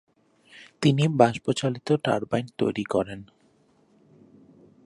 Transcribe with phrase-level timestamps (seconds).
[0.81, 3.19] তিনি বাষ্পচালিত টারবাইন তৈরি করেন।